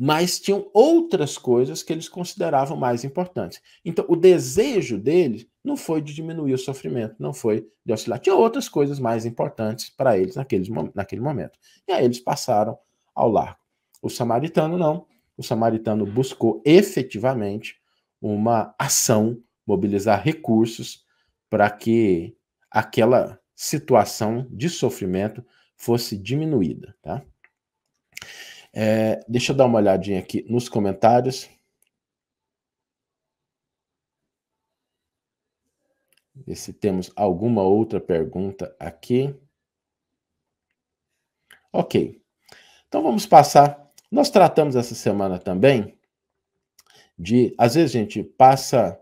[0.04, 3.62] mas tinham outras coisas que eles consideravam mais importantes.
[3.86, 8.18] Então, o desejo deles não foi de diminuir o sofrimento, não foi de auxiliar.
[8.18, 11.56] Tinha outras coisas mais importantes para eles naqueles, naquele momento.
[11.88, 12.76] E aí eles passaram
[13.14, 13.60] ao largo.
[14.02, 15.06] O samaritano não.
[15.38, 17.76] O samaritano buscou efetivamente
[18.20, 21.06] uma ação, mobilizar recursos
[21.48, 22.36] para que
[22.72, 26.96] aquela situação de sofrimento fosse diminuída.
[27.04, 27.24] Tá?
[28.74, 31.50] É, deixa eu dar uma olhadinha aqui nos comentários.
[36.34, 39.36] Ver se temos alguma outra pergunta aqui.
[41.72, 42.22] Ok.
[42.88, 43.90] Então vamos passar.
[44.12, 45.98] Nós tratamos essa semana também
[47.18, 47.54] de.
[47.58, 49.00] Às vezes a gente passa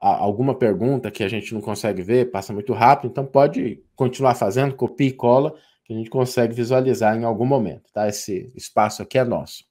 [0.00, 4.76] alguma pergunta que a gente não consegue ver, passa muito rápido, então pode continuar fazendo,
[4.76, 5.54] copia e cola,
[5.86, 8.08] que a gente consegue visualizar em algum momento, tá?
[8.08, 9.64] Esse espaço aqui é nosso.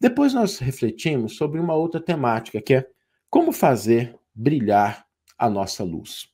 [0.00, 2.86] Depois nós refletimos sobre uma outra temática, que é
[3.28, 5.04] como fazer brilhar
[5.36, 6.28] a nossa luz.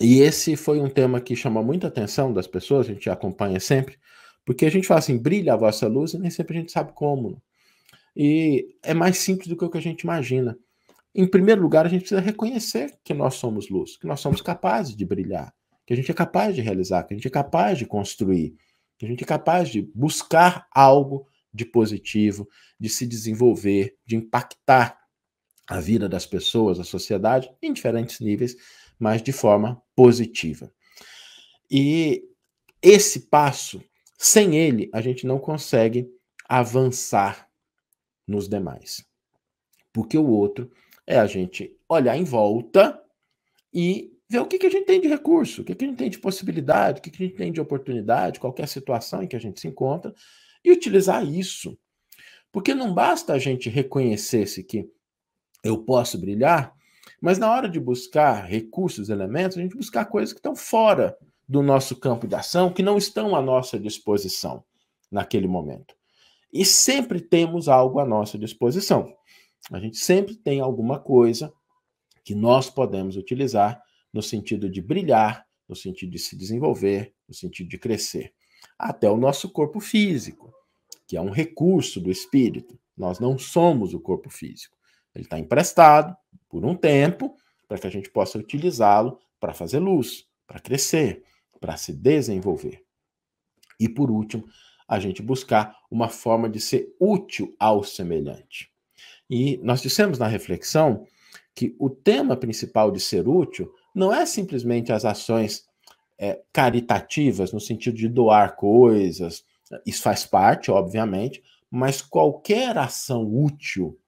[0.00, 3.96] E esse foi um tema que chamou muita atenção das pessoas, a gente acompanha sempre,
[4.44, 6.92] porque a gente fala assim, brilha a vossa luz, e nem sempre a gente sabe
[6.92, 7.40] como.
[8.16, 10.58] E é mais simples do que o que a gente imagina.
[11.14, 14.96] Em primeiro lugar, a gente precisa reconhecer que nós somos luz, que nós somos capazes
[14.96, 15.54] de brilhar
[15.90, 18.54] que a gente é capaz de realizar, que a gente é capaz de construir,
[18.96, 22.48] que a gente é capaz de buscar algo de positivo,
[22.78, 24.96] de se desenvolver, de impactar
[25.68, 28.54] a vida das pessoas, a sociedade, em diferentes níveis,
[29.00, 30.72] mas de forma positiva.
[31.68, 32.22] E
[32.80, 33.82] esse passo,
[34.16, 36.08] sem ele, a gente não consegue
[36.48, 37.50] avançar
[38.28, 39.04] nos demais.
[39.92, 40.70] Porque o outro
[41.04, 42.96] é a gente olhar em volta
[43.74, 45.98] e ver o que, que a gente tem de recurso, o que, que a gente
[45.98, 49.34] tem de possibilidade, o que, que a gente tem de oportunidade, qualquer situação em que
[49.34, 50.14] a gente se encontra,
[50.64, 51.76] e utilizar isso.
[52.52, 54.88] Porque não basta a gente reconhecer-se que
[55.64, 56.72] eu posso brilhar,
[57.20, 61.60] mas na hora de buscar recursos, elementos, a gente buscar coisas que estão fora do
[61.60, 64.62] nosso campo de ação, que não estão à nossa disposição
[65.10, 65.92] naquele momento.
[66.52, 69.12] E sempre temos algo à nossa disposição.
[69.72, 71.52] A gente sempre tem alguma coisa
[72.22, 73.82] que nós podemos utilizar
[74.12, 78.32] no sentido de brilhar, no sentido de se desenvolver, no sentido de crescer.
[78.78, 80.52] Até o nosso corpo físico,
[81.06, 82.78] que é um recurso do espírito.
[82.96, 84.76] Nós não somos o corpo físico.
[85.14, 86.16] Ele está emprestado
[86.48, 87.34] por um tempo
[87.66, 91.22] para que a gente possa utilizá-lo para fazer luz, para crescer,
[91.60, 92.84] para se desenvolver.
[93.78, 94.44] E por último,
[94.86, 98.70] a gente buscar uma forma de ser útil ao semelhante.
[99.28, 101.06] E nós dissemos na reflexão
[101.54, 105.64] que o tema principal de ser útil não é simplesmente as ações
[106.18, 109.44] é, caritativas, no sentido de doar coisas,
[109.86, 113.98] isso faz parte, obviamente, mas qualquer ação útil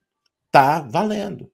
[0.47, 1.51] está valendo.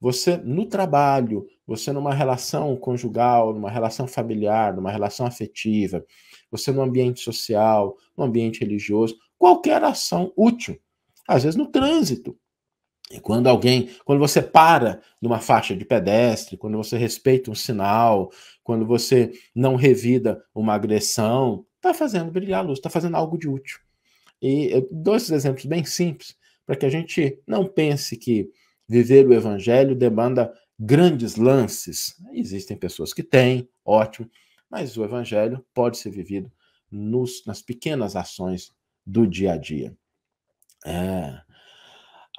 [0.00, 6.04] Você no trabalho, você numa relação conjugal, numa relação familiar, numa relação afetiva,
[6.50, 10.80] você no ambiente social, no ambiente religioso, qualquer ação útil.
[11.28, 12.36] Às vezes no trânsito,
[13.10, 18.30] e quando alguém, quando você para numa faixa de pedestre, quando você respeita um sinal,
[18.62, 23.48] quando você não revida uma agressão, está fazendo brilhar a luz, está fazendo algo de
[23.48, 23.80] útil.
[24.40, 28.48] E eu dou esses exemplos bem simples para que a gente não pense que
[28.88, 32.14] viver o evangelho demanda grandes lances.
[32.32, 34.30] Existem pessoas que têm, ótimo,
[34.70, 36.50] mas o evangelho pode ser vivido
[36.88, 38.72] nos, nas pequenas ações
[39.04, 39.96] do dia a dia.
[40.86, 41.40] É,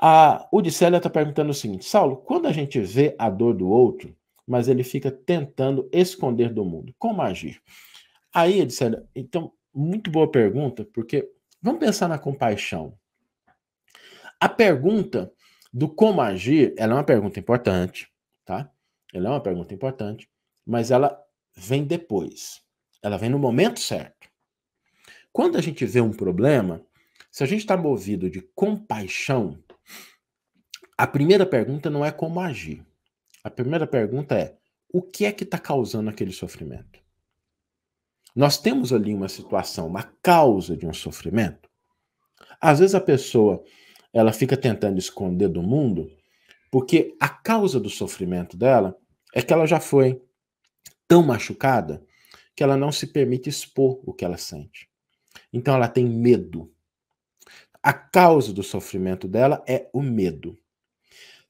[0.02, 4.18] a Udicélia está perguntando o seguinte: Saulo, quando a gente vê a dor do outro,
[4.48, 7.62] mas ele fica tentando esconder do mundo, como agir?
[8.34, 11.30] Aí, Udicélia, então, muito boa pergunta, porque
[11.62, 12.98] vamos pensar na compaixão.
[14.40, 15.32] A pergunta
[15.72, 18.12] do como agir, ela é uma pergunta importante,
[18.44, 18.72] tá?
[19.14, 20.28] Ela é uma pergunta importante,
[20.66, 21.16] mas ela
[21.56, 22.62] vem depois.
[23.04, 24.30] Ela vem no momento certo.
[25.32, 26.84] Quando a gente vê um problema,
[27.30, 29.58] se a gente está movido de compaixão,
[30.98, 32.86] a primeira pergunta não é como agir.
[33.44, 34.58] A primeira pergunta é:
[34.92, 37.00] o que é que está causando aquele sofrimento?
[38.36, 41.70] Nós temos ali uma situação, uma causa de um sofrimento.
[42.60, 43.64] Às vezes a pessoa
[44.14, 46.12] ela fica tentando esconder do mundo
[46.72, 48.98] porque a causa do sofrimento dela
[49.34, 50.22] é que ela já foi
[51.08, 52.06] tão machucada
[52.56, 54.90] que ela não se permite expor o que ela sente.
[55.52, 56.74] Então ela tem medo.
[57.84, 60.58] a causa do sofrimento dela é o medo.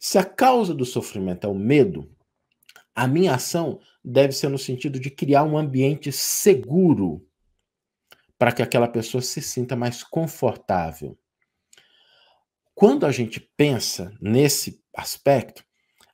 [0.03, 2.11] Se a causa do sofrimento é o medo,
[2.95, 7.23] a minha ação deve ser no sentido de criar um ambiente seguro
[8.35, 11.15] para que aquela pessoa se sinta mais confortável.
[12.73, 15.63] Quando a gente pensa nesse aspecto,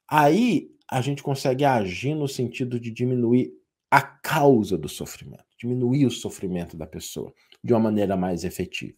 [0.06, 3.54] aí a gente consegue agir no sentido de diminuir
[3.90, 8.98] a causa do sofrimento, diminuir o sofrimento da pessoa de uma maneira mais efetiva.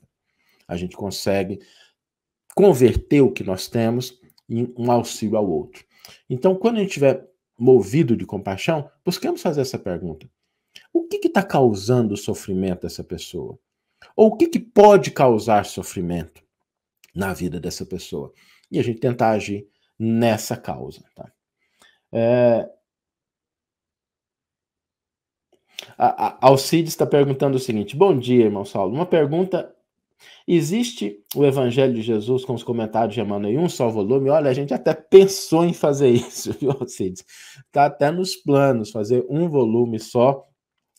[0.68, 1.60] A gente consegue
[2.56, 5.86] converter o que nós temos em um auxílio ao outro.
[6.30, 10.30] Então, quando a gente estiver movido de compaixão, busquemos fazer essa pergunta:
[10.94, 13.60] o que está causando o sofrimento dessa pessoa?
[14.16, 16.42] Ou o que, que pode causar sofrimento
[17.14, 18.34] na vida dessa pessoa?
[18.72, 21.04] E a gente tentar agir nessa causa.
[21.14, 21.32] Tá?
[22.12, 22.70] É...
[25.98, 28.94] A, a Alcides está perguntando o seguinte: Bom dia, irmão Saulo.
[28.94, 29.76] Uma pergunta
[30.48, 34.30] Existe o Evangelho de Jesus com os comentários de Emmanuel em um só volume?
[34.30, 37.24] Olha, a gente até pensou em fazer isso, viu, Alcides?
[37.66, 40.46] Está até nos planos fazer um volume só,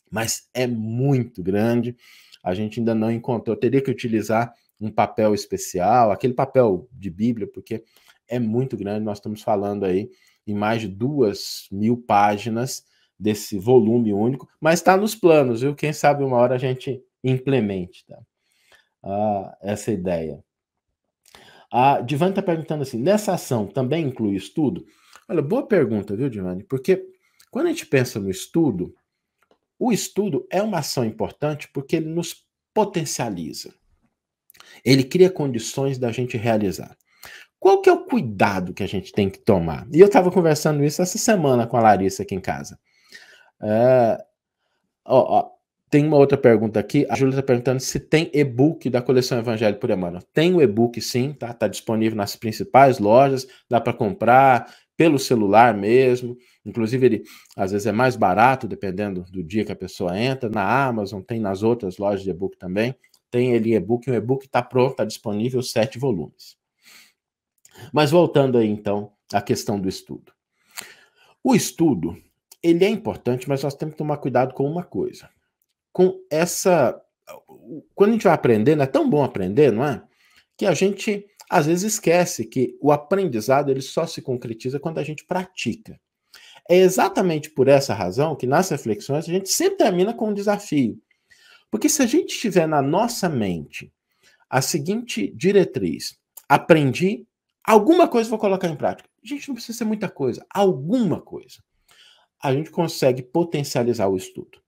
[0.09, 1.95] mas é muito grande.
[2.43, 3.55] A gente ainda não encontrou.
[3.55, 7.83] teria que utilizar um papel especial, aquele papel de Bíblia, porque
[8.27, 9.05] é muito grande.
[9.05, 10.09] Nós estamos falando aí
[10.47, 12.83] em mais de duas mil páginas
[13.19, 15.75] desse volume único, mas está nos planos, viu?
[15.75, 18.19] Quem sabe uma hora a gente implemente, tá?
[19.61, 20.43] Essa ideia.
[21.71, 24.85] A Divan está perguntando assim: nessa ação também inclui estudo?
[25.29, 26.63] Olha, boa pergunta, viu, Divane?
[26.63, 27.07] Porque
[27.49, 28.93] quando a gente pensa no estudo,
[29.79, 33.73] o estudo é uma ação importante porque ele nos potencializa.
[34.83, 36.95] Ele cria condições da gente realizar.
[37.59, 39.87] Qual que é o cuidado que a gente tem que tomar?
[39.93, 42.79] E eu estava conversando isso essa semana com a Larissa aqui em casa.
[43.61, 44.17] É,
[45.05, 45.51] ó, ó,
[45.91, 47.05] tem uma outra pergunta aqui.
[47.09, 50.23] A Júlia está perguntando se tem e-book da coleção Evangelho por Emmanuel.
[50.33, 51.51] Tem o e-book, sim, tá?
[51.51, 56.37] Está disponível nas principais lojas, dá para comprar pelo celular mesmo.
[56.65, 57.23] Inclusive, ele
[57.57, 60.49] às vezes é mais barato, dependendo do dia que a pessoa entra.
[60.49, 62.95] Na Amazon, tem nas outras lojas de e-book também.
[63.29, 66.55] Tem ele e-book, o e-book está pronto, está disponível, sete volumes.
[67.91, 70.31] Mas voltando aí, então, à questão do estudo.
[71.43, 72.15] O estudo,
[72.63, 75.29] ele é importante, mas nós temos que tomar cuidado com uma coisa.
[75.91, 76.99] Com essa.
[77.95, 80.01] Quando a gente vai aprender, é tão bom aprender, não é?
[80.57, 85.03] Que a gente às vezes esquece que o aprendizado ele só se concretiza quando a
[85.03, 85.99] gente pratica.
[86.69, 90.97] É exatamente por essa razão que nas reflexões a gente sempre termina com um desafio.
[91.69, 93.91] Porque se a gente tiver na nossa mente
[94.49, 97.27] a seguinte diretriz: aprendi,
[97.61, 99.09] alguma coisa vou colocar em prática.
[99.21, 101.61] Gente, não precisa ser muita coisa, alguma coisa.
[102.41, 104.61] A gente consegue potencializar o estudo.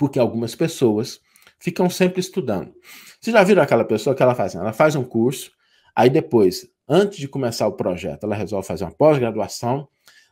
[0.00, 1.20] Porque algumas pessoas
[1.58, 2.72] ficam sempre estudando.
[3.20, 4.54] Vocês já viram aquela pessoa que ela faz?
[4.54, 5.52] Ela faz um curso,
[5.94, 9.88] Aí depois, antes de começar o projeto, ela resolve fazer uma pós-graduação.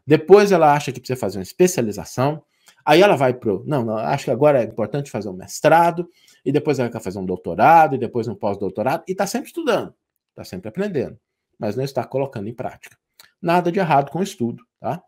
[0.06, 2.42] Depois ela acha que precisa fazer uma especialização.
[2.84, 6.08] Aí ela vai pro, não, não, acho que agora é importante fazer um mestrado,
[6.44, 9.92] e depois ela quer fazer um doutorado, e depois um pós-doutorado, e está sempre estudando,
[10.30, 11.18] está sempre aprendendo,
[11.58, 12.96] mas não está colocando em prática.
[13.42, 15.02] Nada de errado com o estudo, tá?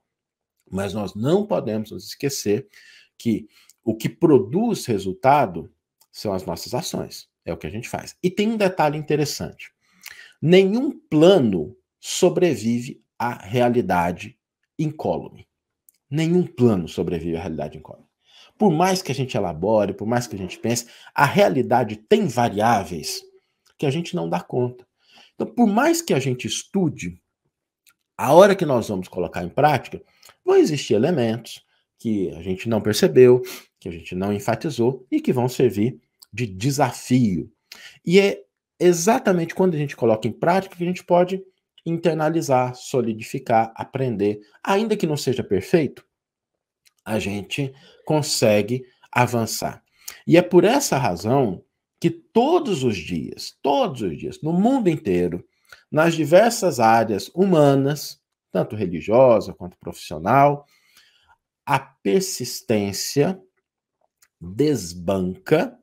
[0.70, 2.68] Mas nós não podemos nos esquecer
[3.16, 3.48] que
[3.84, 5.70] o que produz resultado
[6.12, 8.16] são as nossas ações, é o que a gente faz.
[8.22, 9.72] E tem um detalhe interessante.
[10.40, 14.38] Nenhum plano sobrevive à realidade
[14.78, 15.46] incólume.
[16.10, 18.08] Nenhum plano sobrevive à realidade incólume.
[18.58, 22.26] Por mais que a gente elabore, por mais que a gente pense, a realidade tem
[22.26, 23.22] variáveis
[23.78, 24.86] que a gente não dá conta.
[25.34, 27.20] Então, por mais que a gente estude,
[28.16, 30.02] a hora que nós vamos colocar em prática,
[30.44, 31.64] vão existir elementos
[32.00, 33.42] que a gente não percebeu,
[33.78, 36.00] que a gente não enfatizou e que vão servir
[36.32, 37.52] de desafio.
[38.04, 38.42] E é
[38.80, 41.44] exatamente quando a gente coloca em prática que a gente pode
[41.84, 44.40] internalizar, solidificar, aprender.
[44.64, 46.04] Ainda que não seja perfeito,
[47.04, 47.72] a gente
[48.06, 49.82] consegue avançar.
[50.26, 51.62] E é por essa razão
[52.00, 55.44] que todos os dias, todos os dias, no mundo inteiro,
[55.90, 58.20] nas diversas áreas humanas,
[58.50, 60.64] tanto religiosa quanto profissional,
[61.70, 63.40] a persistência
[64.40, 65.78] desbanca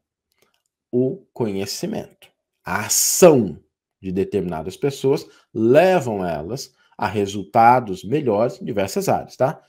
[0.91, 2.27] o conhecimento
[2.67, 3.57] a ação
[4.01, 9.63] de determinadas pessoas levam elas a resultados melhores em diversas áreas, tá?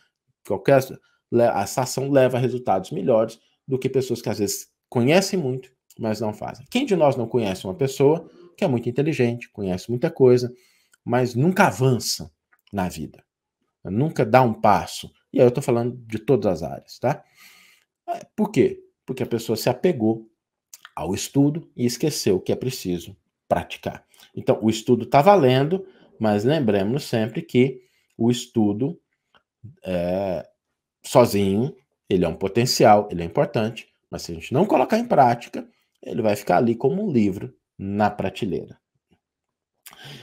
[0.44, 0.82] Qualquer
[1.54, 3.38] essa ação leva a resultados melhores
[3.68, 6.66] do que pessoas que às vezes conhecem muito, mas não fazem.
[6.68, 10.52] Quem de nós não conhece uma pessoa que é muito inteligente, conhece muita coisa,
[11.04, 12.28] mas nunca avança
[12.72, 13.22] na vida,
[13.84, 15.08] nunca dá um passo?
[15.32, 17.24] E aí eu estou falando de todas as áreas, tá?
[18.08, 18.80] É, por quê?
[19.04, 20.28] Porque a pessoa se apegou
[20.94, 23.16] ao estudo e esqueceu que é preciso
[23.48, 24.04] praticar.
[24.34, 25.86] Então, o estudo está valendo,
[26.18, 27.82] mas lembremos sempre que
[28.16, 29.00] o estudo
[29.84, 30.46] é,
[31.04, 31.74] sozinho,
[32.08, 35.68] ele é um potencial, ele é importante, mas se a gente não colocar em prática,
[36.02, 38.78] ele vai ficar ali como um livro na prateleira.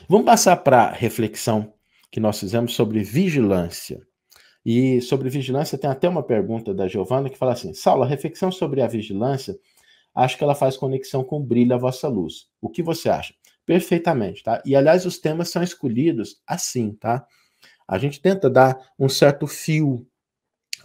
[0.07, 1.73] Vamos passar para a reflexão
[2.11, 4.05] que nós fizemos sobre vigilância.
[4.65, 8.51] E sobre vigilância tem até uma pergunta da Giovana que fala assim: Saulo, a reflexão
[8.51, 9.57] sobre a vigilância,
[10.13, 12.47] acho que ela faz conexão com o brilho da vossa luz.
[12.59, 13.35] O que você acha?
[13.65, 14.61] Perfeitamente, tá?
[14.65, 17.25] E aliás, os temas são escolhidos assim, tá?
[17.87, 20.07] A gente tenta dar um certo fio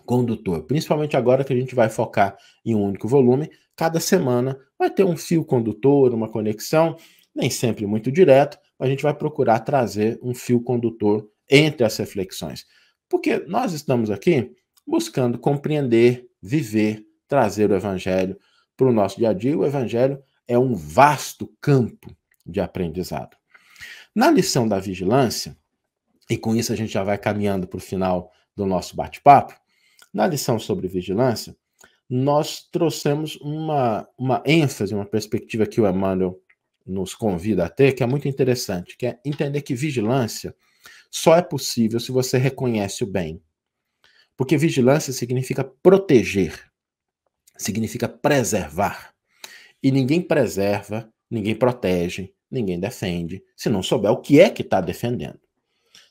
[0.04, 3.50] condutor, principalmente agora que a gente vai focar em um único volume.
[3.74, 6.96] Cada semana vai ter um fio condutor, uma conexão,
[7.34, 11.96] nem sempre muito direto, mas a gente vai procurar trazer um fio condutor entre as
[11.96, 12.66] reflexões.
[13.10, 14.54] Porque nós estamos aqui
[14.86, 18.38] buscando compreender, viver, trazer o evangelho
[18.76, 19.58] para o nosso dia a dia.
[19.58, 23.36] O evangelho é um vasto campo de aprendizado.
[24.14, 25.56] Na lição da vigilância,
[26.30, 29.54] e com isso a gente já vai caminhando para o final do nosso bate-papo,
[30.14, 31.56] na lição sobre vigilância,
[32.08, 36.40] nós trouxemos uma, uma ênfase, uma perspectiva que o Emmanuel
[36.86, 40.54] nos convida a ter, que é muito interessante, que é entender que vigilância
[41.10, 43.42] só é possível se você reconhece o bem.
[44.36, 46.70] Porque vigilância significa proteger,
[47.56, 49.12] significa preservar.
[49.82, 54.80] E ninguém preserva, ninguém protege, ninguém defende, se não souber o que é que está
[54.80, 55.40] defendendo.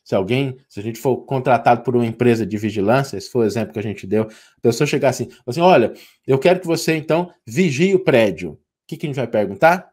[0.03, 3.47] Se alguém, se a gente for contratado por uma empresa de vigilância, esse foi o
[3.47, 5.93] exemplo que a gente deu, a pessoa chegar assim, assim, olha,
[6.25, 8.53] eu quero que você então vigie o prédio.
[8.53, 9.91] O que, que a gente vai perguntar?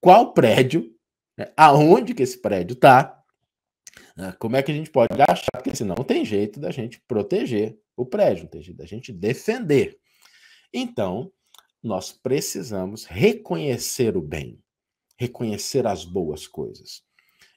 [0.00, 0.90] Qual prédio?
[1.56, 3.17] Aonde que esse prédio está?
[4.16, 4.34] Né?
[4.38, 5.50] Como é que a gente pode achar?
[5.52, 9.12] Porque senão não tem jeito da gente proteger o prédio, não tem jeito da gente
[9.12, 9.98] defender.
[10.72, 11.32] Então,
[11.82, 14.60] nós precisamos reconhecer o bem,
[15.16, 17.02] reconhecer as boas coisas.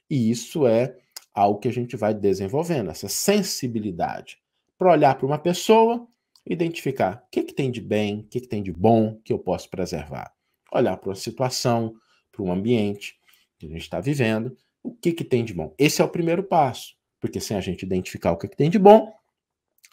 [0.08, 0.96] E isso é
[1.34, 4.38] algo que a gente vai desenvolvendo, essa sensibilidade,
[4.76, 6.06] para olhar para uma pessoa,
[6.46, 9.38] identificar o que, que tem de bem, o que, que tem de bom que eu
[9.38, 10.32] posso preservar.
[10.72, 11.94] Olhar para uma situação,
[12.30, 13.16] para um ambiente
[13.58, 15.74] que a gente está vivendo, o que, que tem de bom.
[15.78, 18.78] Esse é o primeiro passo, porque sem a gente identificar o que, que tem de
[18.78, 19.12] bom,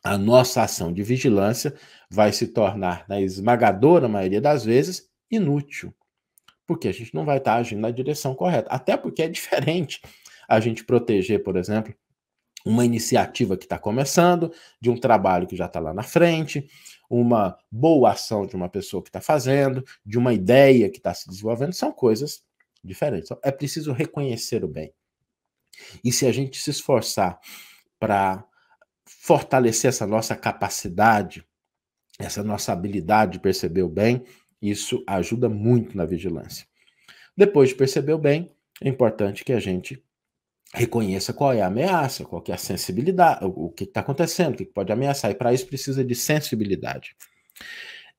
[0.04, 1.74] a nossa ação de vigilância
[2.10, 5.94] vai se tornar, na esmagadora maioria das vezes, inútil.
[6.66, 8.70] Porque a gente não vai estar tá agindo na direção correta.
[8.70, 10.02] Até porque é diferente
[10.48, 11.94] a gente proteger, por exemplo,
[12.66, 16.68] uma iniciativa que está começando, de um trabalho que já está lá na frente,
[17.10, 21.28] uma boa ação de uma pessoa que está fazendo, de uma ideia que está se
[21.28, 22.44] desenvolvendo, são coisas
[22.90, 23.32] diferentes.
[23.32, 24.94] Então, é preciso reconhecer o bem.
[26.04, 27.40] E se a gente se esforçar
[28.00, 28.44] para
[29.06, 31.46] fortalecer essa nossa capacidade,
[32.20, 34.24] essa nossa habilidade de perceber o bem,
[34.62, 36.68] isso ajuda muito na vigilância.
[37.36, 40.04] Depois de perceber o bem, é importante que a gente
[40.74, 44.66] reconheça qual é a ameaça, qual é a sensibilidade, o que está acontecendo, o que
[44.66, 47.16] pode ameaçar, e para isso precisa de sensibilidade.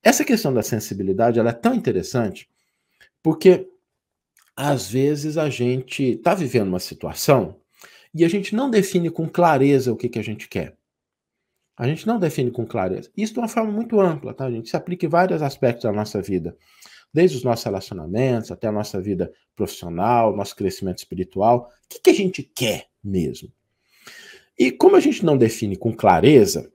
[0.03, 2.49] Essa questão da sensibilidade ela é tão interessante
[3.23, 3.69] porque
[4.61, 7.57] às vezes a gente está vivendo uma situação
[8.15, 10.77] e a gente não define com clareza o que, que a gente quer.
[11.79, 13.11] A gente não define com clareza.
[13.17, 14.45] Isso de uma forma muito ampla, tá?
[14.45, 16.55] A gente se aplica em vários aspectos da nossa vida
[17.13, 21.73] desde os nossos relacionamentos até a nossa vida profissional, nosso crescimento espiritual.
[21.87, 23.51] O que, que a gente quer mesmo?
[24.59, 26.71] E como a gente não define com clareza,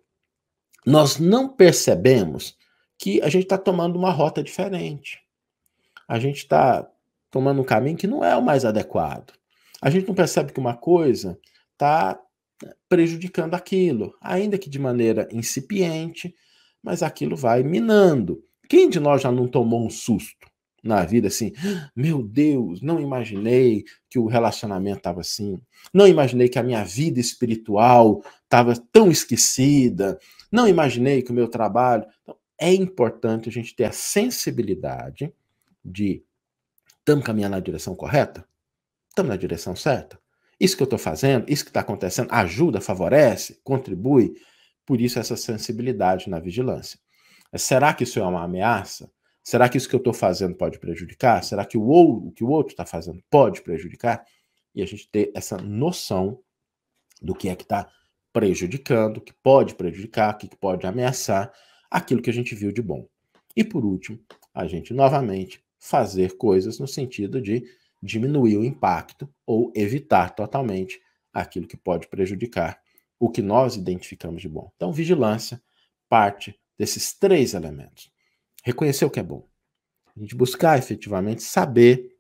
[0.83, 2.57] nós não percebemos
[2.97, 5.21] que a gente está tomando uma rota diferente.
[6.07, 6.89] A gente está
[7.35, 9.33] tomando um caminho que não é o mais adequado.
[9.81, 11.37] A gente não percebe que uma coisa
[11.73, 12.17] está
[12.87, 16.33] prejudicando aquilo, ainda que de maneira incipiente,
[16.81, 18.41] mas aquilo vai minando.
[18.69, 20.47] Quem de nós já não tomou um susto
[20.81, 21.51] na vida assim?
[21.93, 25.59] Meu Deus, não imaginei que o relacionamento estava assim.
[25.93, 30.17] Não imaginei que a minha vida espiritual estava tão esquecida.
[30.49, 32.05] Não imaginei que o meu trabalho.
[32.23, 35.33] Então, é importante a gente ter a sensibilidade
[35.83, 36.23] de
[37.05, 38.43] estamos caminhando na direção correta?
[39.09, 40.19] Estamos na direção certa?
[40.59, 44.33] Isso que eu estou fazendo, isso que está acontecendo, ajuda, favorece, contribui.
[44.85, 46.99] Por isso, essa sensibilidade na vigilância.
[47.55, 49.09] Será que isso é uma ameaça?
[49.43, 51.43] Será que isso que eu estou fazendo pode prejudicar?
[51.43, 54.25] Será que o, o que o outro está fazendo pode prejudicar?
[54.73, 56.39] E a gente ter essa noção
[57.21, 57.87] do que é que está
[58.33, 61.53] prejudicando, que pode prejudicar, que pode ameaçar
[61.89, 63.07] aquilo que a gente viu de bom.
[63.55, 64.19] E por último,
[64.53, 67.63] a gente novamente fazer coisas no sentido de
[68.01, 70.99] diminuir o impacto ou evitar totalmente
[71.31, 72.81] aquilo que pode prejudicar
[73.19, 74.71] o que nós identificamos de bom.
[74.75, 75.61] Então, vigilância
[76.09, 78.11] parte desses três elementos.
[78.63, 79.47] Reconhecer o que é bom.
[80.15, 82.17] A gente buscar efetivamente saber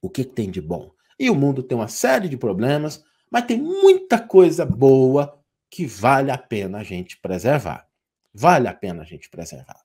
[0.00, 0.90] o que, tem de bom.
[1.18, 5.38] E o mundo tem uma série de problemas, mas tem muita coisa boa
[5.70, 7.86] que vale a pena a gente preservar.
[8.32, 9.80] Vale a pena a gente preservar.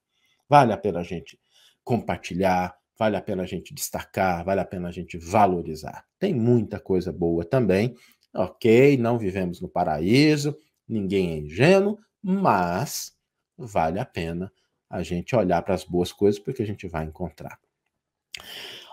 [0.47, 1.38] Vale a pena a gente
[1.84, 6.05] compartilhar, vale a pena a gente destacar, vale a pena a gente valorizar.
[6.19, 7.95] Tem muita coisa boa também.
[8.33, 13.13] Ok, não vivemos no paraíso, ninguém é ingênuo, mas
[13.57, 14.51] vale a pena
[14.89, 17.59] a gente olhar para as boas coisas porque a gente vai encontrar.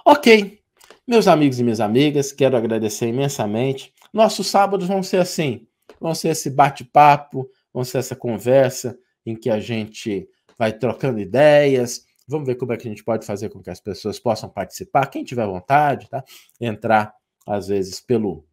[0.04, 0.60] Ok,
[1.06, 3.92] meus amigos e minhas amigas, quero agradecer imensamente.
[4.12, 5.66] Nossos sábados vão ser assim,
[6.00, 10.28] vão ser esse bate-papo, vão ser essa conversa em que a gente
[10.58, 12.04] vai trocando ideias.
[12.26, 15.06] Vamos ver como é que a gente pode fazer com que as pessoas possam participar.
[15.06, 16.24] Quem tiver vontade, tá?
[16.60, 17.14] Entrar
[17.46, 18.46] às vezes pelo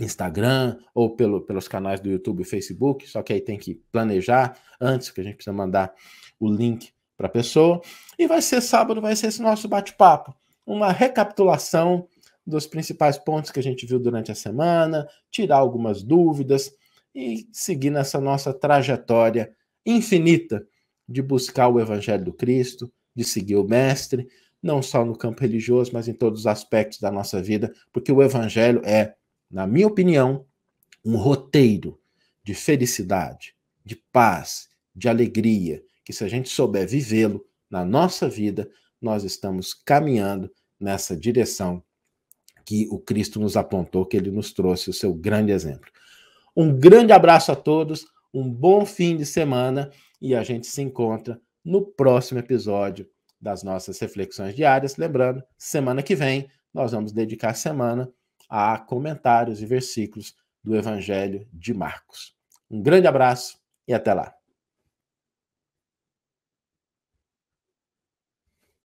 [0.00, 4.56] Instagram ou pelo, pelos canais do YouTube e Facebook, só que aí tem que planejar
[4.80, 5.92] antes, que a gente precisa mandar
[6.40, 7.80] o link para a pessoa.
[8.18, 10.34] E vai ser sábado, vai ser esse nosso bate-papo
[10.66, 12.08] uma recapitulação
[12.46, 16.72] dos principais pontos que a gente viu durante a semana, tirar algumas dúvidas
[17.14, 19.54] e seguir nessa nossa trajetória
[19.84, 20.66] infinita
[21.08, 24.28] de buscar o Evangelho do Cristo, de seguir o Mestre,
[24.62, 28.22] não só no campo religioso, mas em todos os aspectos da nossa vida, porque o
[28.22, 29.14] Evangelho é,
[29.50, 30.46] na minha opinião,
[31.04, 31.98] um roteiro
[32.44, 33.54] de felicidade,
[33.84, 39.74] de paz, de alegria, que se a gente souber vivê-lo na nossa vida, nós estamos
[39.74, 41.82] caminhando nessa direção
[42.64, 45.90] que o Cristo nos apontou, que ele nos trouxe o seu grande exemplo.
[46.56, 49.90] Um grande abraço a todos, um bom fim de semana
[50.20, 53.08] e a gente se encontra no próximo episódio
[53.40, 54.96] das nossas reflexões diárias.
[54.96, 58.10] Lembrando, semana que vem nós vamos dedicar a semana
[58.48, 62.34] a comentários e versículos do Evangelho de Marcos.
[62.70, 64.41] Um grande abraço e até lá.